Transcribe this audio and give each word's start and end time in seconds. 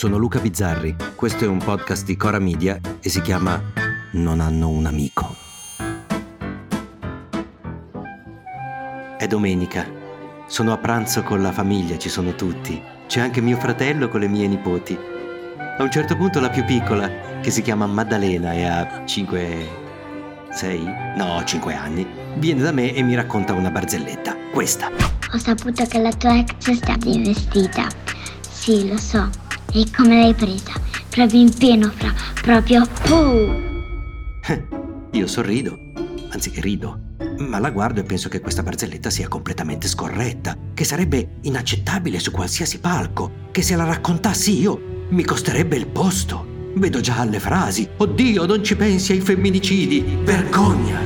sono 0.00 0.16
Luca 0.16 0.38
Bizzarri, 0.38 0.96
questo 1.14 1.44
è 1.44 1.46
un 1.46 1.58
podcast 1.58 2.06
di 2.06 2.16
Cora 2.16 2.38
Media 2.38 2.80
e 3.02 3.10
si 3.10 3.20
chiama 3.20 3.60
Non 4.12 4.40
hanno 4.40 4.70
un 4.70 4.86
amico. 4.86 5.36
È 9.18 9.26
domenica, 9.26 9.86
sono 10.46 10.72
a 10.72 10.78
pranzo 10.78 11.22
con 11.22 11.42
la 11.42 11.52
famiglia, 11.52 11.98
ci 11.98 12.08
sono 12.08 12.34
tutti, 12.34 12.80
c'è 13.08 13.20
anche 13.20 13.42
mio 13.42 13.58
fratello 13.58 14.08
con 14.08 14.20
le 14.20 14.28
mie 14.28 14.46
nipoti. 14.46 14.98
A 15.76 15.82
un 15.82 15.90
certo 15.90 16.16
punto 16.16 16.40
la 16.40 16.48
più 16.48 16.64
piccola, 16.64 17.38
che 17.42 17.50
si 17.50 17.60
chiama 17.60 17.84
Maddalena 17.84 18.54
e 18.54 18.64
ha 18.64 19.04
5... 19.04 19.68
6? 20.50 20.84
No, 21.18 21.44
5 21.44 21.74
anni, 21.74 22.06
viene 22.36 22.62
da 22.62 22.72
me 22.72 22.94
e 22.94 23.02
mi 23.02 23.14
racconta 23.14 23.52
una 23.52 23.70
barzelletta. 23.70 24.34
Questa. 24.50 24.90
Ho 25.30 25.36
saputo 25.36 25.84
che 25.84 26.00
la 26.00 26.12
tua 26.14 26.38
ex 26.38 26.70
sta 26.70 26.96
vestita. 26.98 27.86
Sì, 28.40 28.88
lo 28.88 28.96
so. 28.96 29.39
E 29.72 29.86
come 29.96 30.20
l'hai 30.20 30.34
presa? 30.34 30.72
Proprio 31.08 31.40
in 31.40 31.54
pieno 31.56 31.92
fra, 31.94 32.12
proprio... 32.42 32.82
Uh. 33.08 33.68
Io 35.12 35.26
sorrido, 35.28 35.78
anzi 36.30 36.52
rido, 36.56 36.98
ma 37.38 37.58
la 37.58 37.70
guardo 37.70 38.00
e 38.00 38.04
penso 38.04 38.28
che 38.28 38.40
questa 38.40 38.62
barzelletta 38.62 39.10
sia 39.10 39.28
completamente 39.28 39.86
scorretta, 39.86 40.56
che 40.74 40.84
sarebbe 40.84 41.38
inaccettabile 41.42 42.18
su 42.18 42.30
qualsiasi 42.32 42.80
palco, 42.80 43.48
che 43.50 43.62
se 43.62 43.76
la 43.76 43.84
raccontassi 43.84 44.58
io 44.58 45.06
mi 45.10 45.24
costerebbe 45.24 45.76
il 45.76 45.86
posto. 45.86 46.46
Vedo 46.74 47.00
già 47.00 47.18
alle 47.18 47.40
frasi. 47.40 47.88
Oddio, 47.96 48.46
non 48.46 48.62
ci 48.62 48.76
pensi 48.76 49.12
ai 49.12 49.20
femminicidi. 49.20 50.18
Vergogna. 50.22 51.00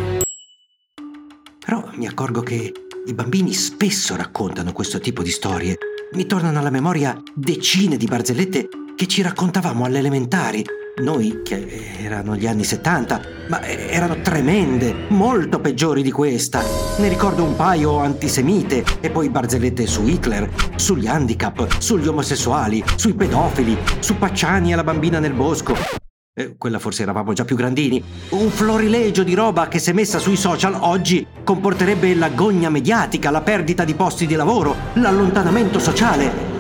Però 1.65 1.91
mi 1.95 2.07
accorgo 2.07 2.43
che 2.43 2.73
i 3.07 3.15
bambini 3.15 3.53
spesso 3.53 4.17
raccontano 4.17 4.73
questo 4.73 5.01
tipo 5.01 5.23
di 5.23 5.31
storie. 5.31 5.77
Mi 6.15 6.27
tornano 6.27 6.61
alla 6.61 6.71
memoria 6.71 7.21
decine 7.35 7.97
di 7.97 8.07
barzellette 8.07 8.69
che 8.95 9.09
ci 9.09 9.21
raccontavamo 9.21 9.85
alle 9.85 9.99
elementari. 9.99 10.65
Noi, 11.03 11.41
che 11.43 11.97
erano 12.01 12.37
gli 12.37 12.47
anni 12.47 12.63
70, 12.63 13.21
ma 13.49 13.61
erano 13.67 14.21
tremende, 14.21 15.07
molto 15.09 15.59
peggiori 15.59 16.05
di 16.05 16.13
questa. 16.13 16.63
Ne 16.99 17.09
ricordo 17.09 17.43
un 17.43 17.57
paio 17.57 17.99
antisemite 17.99 18.85
e 19.01 19.11
poi 19.11 19.29
barzellette 19.29 19.89
su 19.89 20.07
Hitler, 20.07 20.49
sugli 20.77 21.09
handicap, 21.09 21.79
sugli 21.79 22.07
omosessuali, 22.07 22.85
sui 22.95 23.15
pedofili, 23.15 23.77
su 23.99 24.17
Pacciani 24.17 24.71
e 24.71 24.77
la 24.77 24.85
bambina 24.85 25.19
nel 25.19 25.33
bosco 25.33 26.04
eh, 26.37 26.57
quella 26.59 26.81
forse 26.81 27.03
eravamo 27.03 27.33
già 27.33 27.45
più 27.45 27.55
grandini, 27.55 28.03
un 28.31 28.51
florilegio 28.51 29.23
di 29.23 29.35
roba 29.35 29.69
che 29.69 29.79
se 29.79 29.93
messa 29.93 30.19
sui 30.19 30.37
social 30.37 30.77
oggi 30.81 31.25
comporterebbe 31.45 32.13
l'agonia 32.15 32.71
mediatica, 32.71 33.31
la 33.31 33.41
perdita 33.41 33.85
di 33.85 33.95
posti 33.95 34.27
di 34.27 34.35
lavoro, 34.35 34.75
l'allontanamento 34.95 35.79
sociale. 35.79 36.53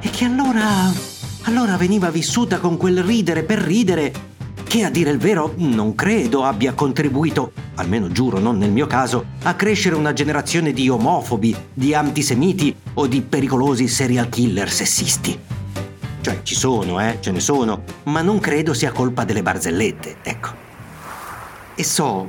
E 0.00 0.10
che 0.10 0.24
allora... 0.24 0.92
allora 1.42 1.76
veniva 1.76 2.10
vissuta 2.10 2.58
con 2.58 2.76
quel 2.76 3.04
ridere 3.04 3.44
per 3.44 3.58
ridere 3.60 4.32
che 4.64 4.82
a 4.82 4.90
dire 4.90 5.10
il 5.10 5.18
vero 5.18 5.52
non 5.58 5.94
credo 5.94 6.42
abbia 6.42 6.72
contribuito, 6.72 7.52
almeno 7.76 8.08
giuro 8.08 8.40
non 8.40 8.58
nel 8.58 8.72
mio 8.72 8.88
caso, 8.88 9.26
a 9.44 9.54
crescere 9.54 9.94
una 9.94 10.12
generazione 10.12 10.72
di 10.72 10.88
omofobi, 10.88 11.54
di 11.72 11.94
antisemiti 11.94 12.74
o 12.94 13.06
di 13.06 13.22
pericolosi 13.22 13.86
serial 13.86 14.28
killer 14.28 14.68
sessisti. 14.68 15.53
Cioè 16.24 16.40
ci 16.42 16.54
sono, 16.54 17.06
eh, 17.06 17.18
ce 17.20 17.32
ne 17.32 17.40
sono, 17.40 17.82
ma 18.04 18.22
non 18.22 18.38
credo 18.38 18.72
sia 18.72 18.92
colpa 18.92 19.24
delle 19.24 19.42
barzellette, 19.42 20.16
ecco. 20.22 20.48
E 21.74 21.84
so, 21.84 22.26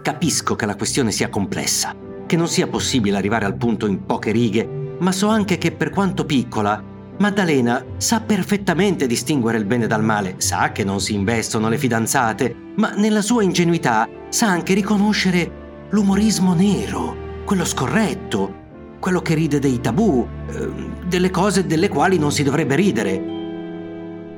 capisco 0.00 0.56
che 0.56 0.64
la 0.64 0.76
questione 0.76 1.12
sia 1.12 1.28
complessa, 1.28 1.94
che 2.24 2.36
non 2.36 2.48
sia 2.48 2.68
possibile 2.68 3.18
arrivare 3.18 3.44
al 3.44 3.56
punto 3.56 3.84
in 3.84 4.06
poche 4.06 4.30
righe, 4.30 4.96
ma 4.98 5.12
so 5.12 5.28
anche 5.28 5.58
che 5.58 5.72
per 5.72 5.90
quanto 5.90 6.24
piccola, 6.24 6.82
Maddalena 7.18 7.84
sa 7.98 8.20
perfettamente 8.20 9.06
distinguere 9.06 9.58
il 9.58 9.66
bene 9.66 9.86
dal 9.86 10.02
male, 10.02 10.36
sa 10.38 10.72
che 10.72 10.82
non 10.82 10.98
si 10.98 11.12
investono 11.12 11.68
le 11.68 11.76
fidanzate, 11.76 12.56
ma 12.76 12.94
nella 12.94 13.20
sua 13.20 13.42
ingenuità 13.42 14.08
sa 14.30 14.46
anche 14.46 14.72
riconoscere 14.72 15.88
l'umorismo 15.90 16.54
nero, 16.54 17.42
quello 17.44 17.66
scorretto, 17.66 18.64
quello 18.98 19.20
che 19.20 19.34
ride 19.34 19.58
dei 19.58 19.80
tabù, 19.80 20.26
eh, 20.48 20.68
delle 21.06 21.30
cose 21.30 21.66
delle 21.66 21.88
quali 21.88 22.18
non 22.18 22.32
si 22.32 22.42
dovrebbe 22.42 22.74
ridere. 22.74 23.34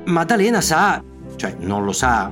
Maddalena 0.05 0.61
sa, 0.61 1.03
cioè 1.35 1.55
non 1.59 1.83
lo 1.83 1.91
sa, 1.91 2.31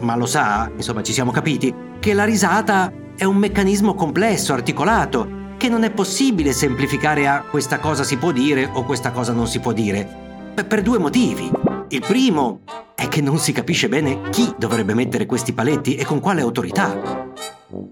ma 0.00 0.16
lo 0.16 0.26
sa, 0.26 0.70
insomma 0.74 1.02
ci 1.02 1.12
siamo 1.12 1.30
capiti, 1.30 1.74
che 1.98 2.12
la 2.12 2.24
risata 2.24 2.92
è 3.16 3.24
un 3.24 3.36
meccanismo 3.36 3.94
complesso, 3.94 4.52
articolato, 4.52 5.44
che 5.56 5.68
non 5.68 5.84
è 5.84 5.90
possibile 5.90 6.52
semplificare 6.52 7.26
a 7.26 7.42
questa 7.50 7.78
cosa 7.78 8.04
si 8.04 8.18
può 8.18 8.30
dire 8.30 8.68
o 8.72 8.84
questa 8.84 9.10
cosa 9.10 9.32
non 9.32 9.46
si 9.46 9.58
può 9.58 9.72
dire. 9.72 10.24
Per 10.66 10.82
due 10.82 10.98
motivi. 10.98 11.50
Il 11.88 12.00
primo 12.00 12.60
è 12.94 13.08
che 13.08 13.20
non 13.20 13.38
si 13.38 13.52
capisce 13.52 13.88
bene 13.88 14.28
chi 14.30 14.52
dovrebbe 14.58 14.94
mettere 14.94 15.26
questi 15.26 15.52
paletti 15.52 15.94
e 15.94 16.04
con 16.04 16.20
quale 16.20 16.40
autorità. 16.40 17.32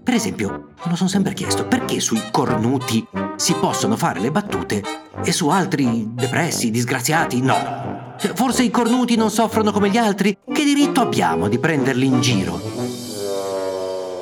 Per 0.03 0.13
esempio, 0.13 0.49
me 0.83 0.89
lo 0.89 0.95
sono 0.95 1.09
sempre 1.09 1.33
chiesto, 1.33 1.65
perché 1.65 1.99
sui 1.99 2.21
cornuti 2.31 3.05
si 3.35 3.53
possono 3.53 3.97
fare 3.97 4.19
le 4.19 4.31
battute 4.31 4.81
e 5.23 5.31
su 5.31 5.49
altri 5.49 6.07
depressi, 6.09 6.71
disgraziati 6.71 7.41
no? 7.41 8.13
Forse 8.33 8.63
i 8.63 8.71
cornuti 8.71 9.15
non 9.15 9.29
soffrono 9.29 9.71
come 9.71 9.89
gli 9.89 9.97
altri? 9.97 10.37
Che 10.51 10.63
diritto 10.63 11.01
abbiamo 11.01 11.49
di 11.49 11.59
prenderli 11.59 12.05
in 12.05 12.21
giro? 12.21 12.61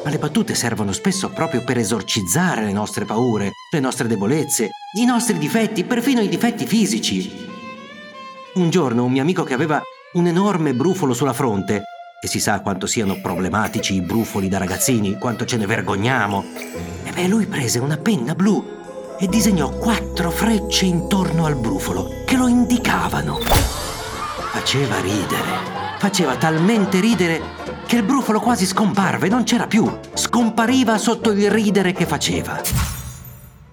Ma 0.04 0.10
le 0.10 0.18
battute 0.18 0.56
servono 0.56 0.92
spesso 0.92 1.30
proprio 1.30 1.64
per 1.64 1.78
esorcizzare 1.78 2.66
le 2.66 2.74
nostre 2.74 3.06
paure, 3.06 3.52
le 3.72 3.80
nostre 3.80 4.08
debolezze, 4.08 4.70
i 4.98 5.06
nostri 5.06 5.38
difetti, 5.38 5.84
perfino 5.86 6.22
i 6.22 6.28
difetti 6.28 6.66
fisici. 6.66 7.32
Un 8.56 8.70
giorno 8.70 9.06
un 9.06 9.12
mio 9.12 9.22
amico 9.22 9.44
che 9.44 9.54
aveva 9.54 9.82
un 10.14 10.28
enorme 10.28 10.74
brufolo 10.74 11.14
sulla 11.14 11.34
fronte 11.34 11.84
e 12.22 12.28
si 12.28 12.40
sa 12.40 12.62
quanto 12.62 12.88
siano 12.88 13.20
problematici 13.22 13.96
i 13.96 14.02
brufoli 14.02 14.50
da 14.50 14.58
ragazzini, 14.58 15.18
quanto 15.18 15.46
ce 15.46 15.58
ne 15.58 15.66
vergogniamo. 15.66 16.44
E 17.04 17.12
beh, 17.12 17.28
lui 17.28 17.46
prese 17.46 17.80
una 17.80 17.98
penna 17.98 18.36
blu 18.36 18.82
e 19.24 19.28
disegnò 19.28 19.70
quattro 19.70 20.30
frecce 20.30 20.84
intorno 20.84 21.46
al 21.46 21.56
brufolo 21.56 22.24
che 22.26 22.36
lo 22.36 22.50
indicavano. 22.50 23.40
Faceva 23.40 25.00
ridere, 25.00 25.98
faceva 25.98 26.36
talmente 26.36 27.00
ridere 27.00 27.42
che 27.88 27.96
il 27.96 28.04
brufolo 28.04 28.42
quasi 28.42 28.66
scomparve, 28.66 29.30
non 29.30 29.46
c'era 29.46 29.66
più, 29.66 29.90
scompariva 30.14 30.98
sotto 30.98 31.32
il 31.32 31.50
ridere 31.50 31.94
che 31.94 32.06
faceva. 32.06 32.62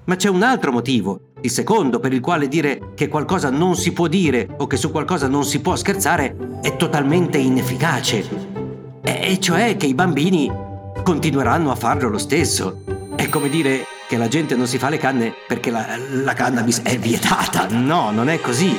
Ma 0.04 0.14
c'è 0.14 0.28
un 0.28 0.44
altro 0.44 0.70
motivo, 0.70 1.32
il 1.40 1.50
secondo, 1.50 1.98
per 1.98 2.12
il 2.12 2.20
quale 2.20 2.46
dire 2.46 2.92
che 2.94 3.08
qualcosa 3.08 3.50
non 3.50 3.74
si 3.74 3.92
può 3.92 4.06
dire 4.06 4.48
o 4.56 4.68
che 4.68 4.76
su 4.76 4.92
qualcosa 4.92 5.26
non 5.26 5.44
si 5.44 5.60
può 5.60 5.74
scherzare 5.74 6.60
è 6.62 6.76
totalmente 6.76 7.38
inefficace. 7.38 8.24
E 9.02 9.40
cioè 9.40 9.76
che 9.76 9.86
i 9.86 9.94
bambini 9.94 10.48
continueranno 11.02 11.72
a 11.72 11.74
farlo 11.74 12.08
lo 12.08 12.18
stesso. 12.18 12.84
È 13.16 13.28
come 13.28 13.48
dire 13.48 13.84
che 14.10 14.16
la 14.16 14.26
gente 14.26 14.56
non 14.56 14.66
si 14.66 14.76
fa 14.76 14.88
le 14.88 14.98
canne 14.98 15.32
perché 15.46 15.70
la, 15.70 15.86
la 16.24 16.32
cannabis 16.32 16.82
è 16.82 16.98
vietata. 16.98 17.68
No, 17.70 18.10
non 18.10 18.28
è 18.28 18.40
così. 18.40 18.76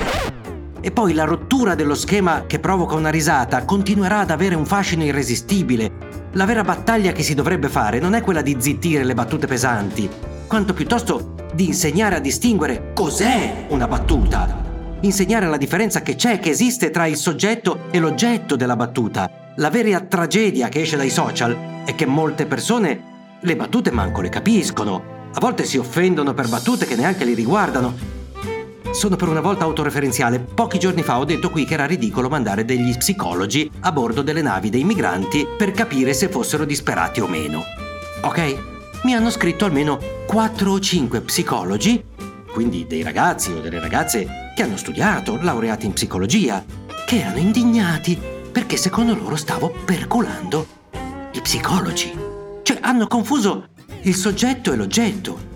E 0.81 0.91
poi 0.91 1.13
la 1.13 1.23
rottura 1.23 1.73
dello 1.73 1.95
schema 1.95 2.43
che 2.45 2.59
provoca 2.59 2.95
una 2.95 3.09
risata 3.09 3.63
continuerà 3.63 4.19
ad 4.19 4.31
avere 4.31 4.55
un 4.55 4.65
fascino 4.65 5.05
irresistibile. 5.05 5.89
La 6.33 6.43
vera 6.43 6.63
battaglia 6.63 7.13
che 7.13 7.23
si 7.23 7.33
dovrebbe 7.33 7.69
fare 7.69 7.99
non 7.99 8.13
è 8.13 8.21
quella 8.21 8.41
di 8.41 8.57
zittire 8.59 9.05
le 9.05 9.13
battute 9.13 9.47
pesanti, 9.47 10.09
quanto 10.47 10.73
piuttosto 10.73 11.35
di 11.53 11.67
insegnare 11.67 12.17
a 12.17 12.19
distinguere 12.19 12.91
cos'è 12.93 13.67
una 13.69 13.87
battuta. 13.87 14.61
Insegnare 14.99 15.47
la 15.47 15.55
differenza 15.55 16.01
che 16.01 16.15
c'è, 16.15 16.39
che 16.39 16.49
esiste 16.49 16.89
tra 16.91 17.05
il 17.05 17.15
soggetto 17.15 17.83
e 17.89 17.99
l'oggetto 17.99 18.57
della 18.57 18.75
battuta. 18.75 19.53
La 19.55 19.69
vera 19.69 20.01
tragedia 20.01 20.67
che 20.67 20.81
esce 20.81 20.97
dai 20.97 21.09
social 21.09 21.83
è 21.85 21.95
che 21.95 22.05
molte 22.05 22.45
persone 22.45 23.37
le 23.39 23.55
battute 23.55 23.91
manco 23.91 24.19
le 24.19 24.27
capiscono. 24.29 25.10
A 25.33 25.39
volte 25.39 25.65
si 25.65 25.77
offendono 25.77 26.33
per 26.33 26.49
battute 26.49 26.85
che 26.85 26.95
neanche 26.95 27.25
li 27.25 27.33
riguardano. 27.33 28.09
Sono 28.91 29.15
per 29.15 29.29
una 29.29 29.41
volta 29.41 29.63
autoreferenziale. 29.63 30.39
Pochi 30.39 30.79
giorni 30.79 31.03
fa 31.03 31.17
ho 31.19 31.25
detto 31.25 31.49
qui 31.49 31.65
che 31.65 31.75
era 31.75 31.85
ridicolo 31.85 32.29
mandare 32.29 32.65
degli 32.65 32.95
psicologi 32.97 33.69
a 33.81 33.91
bordo 33.91 34.21
delle 34.21 34.41
navi 34.41 34.69
dei 34.69 34.83
migranti 34.83 35.47
per 35.57 35.71
capire 35.71 36.13
se 36.13 36.27
fossero 36.29 36.65
disperati 36.65 37.21
o 37.21 37.27
meno. 37.27 37.63
Ok? 38.23 38.69
mi 39.03 39.15
hanno 39.15 39.31
scritto 39.31 39.65
almeno 39.65 39.99
4 40.27 40.71
o 40.71 40.79
5 40.79 41.21
psicologi, 41.21 42.03
quindi 42.51 42.85
dei 42.85 43.01
ragazzi 43.01 43.51
o 43.51 43.59
delle 43.59 43.79
ragazze 43.79 44.51
che 44.55 44.61
hanno 44.61 44.77
studiato, 44.77 45.39
laureati 45.41 45.87
in 45.87 45.93
psicologia, 45.93 46.63
che 47.05 47.19
erano 47.19 47.37
indignati 47.37 48.19
perché 48.51 48.77
secondo 48.77 49.15
loro 49.15 49.35
stavo 49.35 49.73
percolando 49.85 50.67
i 51.31 51.41
psicologi. 51.41 52.13
Cioè 52.61 52.77
hanno 52.81 53.07
confuso 53.07 53.69
il 54.03 54.15
soggetto 54.15 54.73
e 54.73 54.75
l'oggetto. 54.75 55.49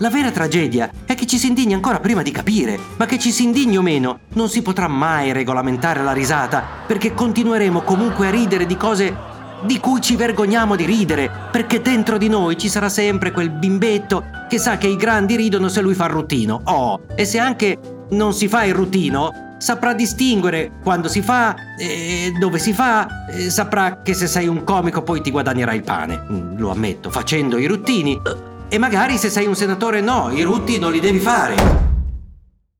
La 0.00 0.10
vera 0.10 0.30
tragedia 0.30 0.90
è 1.04 1.14
che 1.14 1.26
ci 1.26 1.38
si 1.38 1.48
indigna 1.48 1.74
ancora 1.74 2.00
prima 2.00 2.22
di 2.22 2.30
capire, 2.30 2.78
ma 2.96 3.06
che 3.06 3.18
ci 3.18 3.32
si 3.32 3.42
indigni 3.42 3.78
o 3.78 3.82
meno, 3.82 4.20
non 4.34 4.48
si 4.48 4.62
potrà 4.62 4.86
mai 4.86 5.32
regolamentare 5.32 6.02
la 6.02 6.12
risata, 6.12 6.62
perché 6.86 7.14
continueremo 7.14 7.80
comunque 7.80 8.28
a 8.28 8.30
ridere 8.30 8.66
di 8.66 8.76
cose 8.76 9.36
di 9.64 9.80
cui 9.80 10.00
ci 10.00 10.14
vergogniamo 10.14 10.76
di 10.76 10.84
ridere, 10.84 11.30
perché 11.50 11.80
dentro 11.80 12.16
di 12.16 12.28
noi 12.28 12.56
ci 12.56 12.68
sarà 12.68 12.88
sempre 12.88 13.32
quel 13.32 13.50
bimbetto 13.50 14.22
che 14.48 14.58
sa 14.58 14.78
che 14.78 14.86
i 14.86 14.96
grandi 14.96 15.34
ridono 15.34 15.68
se 15.68 15.80
lui 15.80 15.94
fa 15.94 16.04
il 16.04 16.12
ruttino. 16.12 16.60
Oh, 16.64 17.00
e 17.16 17.24
se 17.24 17.38
anche 17.38 17.78
non 18.10 18.32
si 18.32 18.46
fa 18.46 18.64
il 18.64 18.74
ruttino, 18.74 19.47
saprà 19.58 19.92
distinguere 19.92 20.72
quando 20.82 21.08
si 21.08 21.20
fa 21.20 21.54
e 21.76 22.32
dove 22.38 22.58
si 22.58 22.72
fa, 22.72 23.26
e 23.26 23.50
saprà 23.50 24.02
che 24.02 24.14
se 24.14 24.26
sei 24.26 24.46
un 24.46 24.64
comico 24.64 25.02
poi 25.02 25.20
ti 25.20 25.30
guadagnerai 25.30 25.76
il 25.76 25.82
pane, 25.82 26.24
mm, 26.30 26.58
lo 26.58 26.70
ammetto, 26.70 27.10
facendo 27.10 27.58
i 27.58 27.66
ruttini. 27.66 28.20
E 28.68 28.78
magari 28.78 29.18
se 29.18 29.30
sei 29.30 29.46
un 29.46 29.56
senatore 29.56 30.00
no, 30.00 30.30
i 30.32 30.42
rutti 30.42 30.78
non 30.78 30.92
li 30.92 31.00
devi 31.00 31.18
fare. 31.18 31.86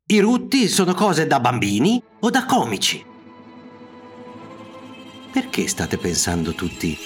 I 0.07 0.21
rutti 0.21 0.69
sono 0.69 0.95
cose 0.95 1.27
da 1.27 1.41
bambini 1.41 2.03
o 2.21 2.31
da 2.31 2.47
comici. 2.47 3.05
Perché 5.31 5.69
state 5.69 5.99
pensando 5.99 6.55
tutti 6.55 6.99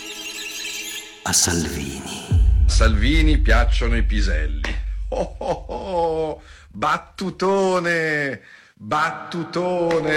a 1.24 1.32
Salvini? 1.32 2.64
Salvini 2.66 3.38
piacciono 3.38 3.96
i 3.96 4.04
piselli. 4.04 4.74
Oh, 5.08 5.34
oh, 5.38 5.64
oh, 5.68 6.42
battutone, 6.70 8.40
battutone. 8.84 10.10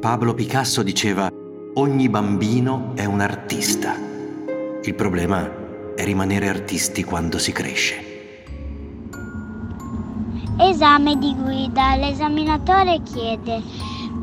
Pablo 0.00 0.34
Picasso 0.34 0.82
diceva, 0.82 1.30
ogni 1.74 2.08
bambino 2.08 2.90
è 2.96 3.04
un 3.04 3.20
artista. 3.20 3.94
Il 4.82 4.94
problema 4.96 5.94
è 5.94 6.04
rimanere 6.04 6.48
artisti 6.48 7.04
quando 7.04 7.38
si 7.38 7.52
cresce. 7.52 8.14
Esame 10.58 11.16
di 11.18 11.34
guida. 11.36 11.94
L'esaminatore 11.94 13.00
chiede 13.02 13.62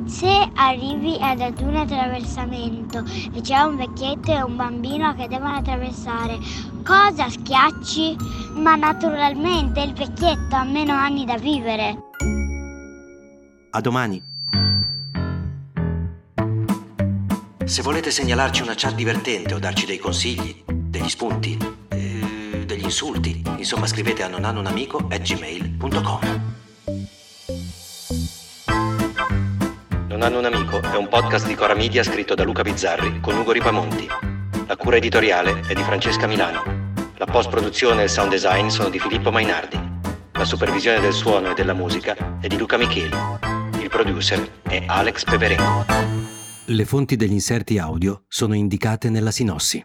se 0.06 0.50
arrivi 0.56 1.18
ad 1.21 1.39
un 1.62 1.75
attraversamento 1.77 3.04
e 3.33 3.39
c'è 3.42 3.62
un 3.62 3.77
vecchietto 3.77 4.31
e 4.31 4.42
un 4.42 4.57
bambino 4.57 5.16
che 5.16 5.27
devono 5.30 5.56
attraversare, 5.56 6.38
cosa 6.83 7.30
schiacci? 7.30 8.15
Ma 8.53 8.75
naturalmente 8.75 9.81
il 9.81 9.94
vecchietto 9.94 10.56
ha 10.56 10.63
meno 10.63 10.94
anni 10.94 11.25
da 11.25 11.38
vivere. 11.38 11.97
A 13.71 13.81
domani. 13.81 14.31
Se 17.65 17.81
volete 17.81 18.12
segnalarci 18.12 18.62
una 18.62 18.74
chat 18.75 18.94
divertente 18.94 19.53
o 19.53 19.59
darci 19.59 19.85
dei 19.85 19.97
consigli, 19.97 20.63
degli 20.65 21.09
spunti, 21.09 21.57
eh, 21.88 22.63
degli 22.65 22.83
insulti, 22.83 23.41
insomma 23.57 23.88
scrivete 23.88 24.21
a 24.21 24.27
nonhannounamico.gmail.com 24.27 26.51
Non 30.07 30.21
hanno 30.21 30.38
un 30.38 30.45
amico 30.45 30.81
è 30.81 30.97
un 30.97 31.07
podcast 31.07 31.47
di 31.47 31.56
Cora 31.56 31.74
Media 31.74 32.03
scritto 32.03 32.35
da 32.35 32.44
Luca 32.44 32.62
Bizzarri 32.62 33.19
con 33.21 33.35
Ugo 33.35 33.51
Ripamonti. 33.51 34.32
La 34.68 34.75
cura 34.77 34.98
editoriale 34.98 35.62
è 35.68 35.74
di 35.74 35.81
Francesca 35.83 36.27
Milano. 36.27 36.92
La 37.18 37.25
post-produzione 37.25 38.01
e 38.01 38.04
il 38.06 38.10
sound 38.10 38.31
design 38.31 38.68
sono 38.68 38.89
di 38.89 39.00
Filippo 39.00 39.31
Mainardi. 39.31 39.80
La 40.31 40.45
supervisione 40.45 41.00
del 41.00 41.13
suono 41.13 41.51
e 41.51 41.54
della 41.54 41.74
musica 41.74 42.39
è 42.39 42.48
di 42.48 42.57
Luca 42.57 42.77
Micheli. 42.77 43.15
Il 43.81 43.89
producer 43.89 44.62
è 44.63 44.83
Alex 44.86 45.24
Peverengo. 45.24 45.86
Le 46.65 46.86
fonti 46.86 47.15
degli 47.15 47.31
inserti 47.31 47.77
audio 47.77 48.24
sono 48.27 48.56
indicate 48.56 49.10
nella 49.10 49.31
sinossi. 49.31 49.81